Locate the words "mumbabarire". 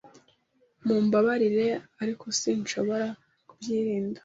0.85-1.69